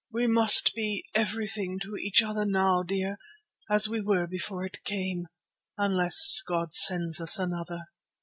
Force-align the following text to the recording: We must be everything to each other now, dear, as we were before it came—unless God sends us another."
We 0.11 0.25
must 0.25 0.73
be 0.73 1.05
everything 1.13 1.77
to 1.81 1.95
each 1.95 2.23
other 2.23 2.43
now, 2.43 2.81
dear, 2.81 3.17
as 3.69 3.87
we 3.87 4.01
were 4.01 4.25
before 4.25 4.65
it 4.65 4.83
came—unless 4.83 6.41
God 6.47 6.73
sends 6.73 7.21
us 7.21 7.37
another." 7.37 7.81